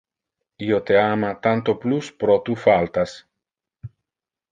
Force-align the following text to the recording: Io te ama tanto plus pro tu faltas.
Io 0.67 0.77
te 0.85 0.95
ama 1.01 1.29
tanto 1.47 1.75
plus 1.83 2.09
pro 2.23 2.37
tu 2.47 2.57
faltas. 2.63 3.15